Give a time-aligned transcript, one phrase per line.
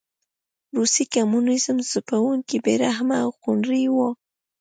[0.77, 3.97] روسي کمونېزم ځپونکی، بې رحمه او خونړی و.